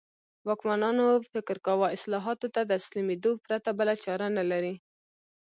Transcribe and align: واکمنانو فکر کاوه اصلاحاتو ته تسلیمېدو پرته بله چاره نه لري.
واکمنانو 0.47 1.05
فکر 1.31 1.55
کاوه 1.65 1.87
اصلاحاتو 1.97 2.47
ته 2.55 2.61
تسلیمېدو 2.73 3.31
پرته 3.45 3.69
بله 3.79 3.93
چاره 4.05 4.25
نه 4.37 4.43
لري. 4.51 4.73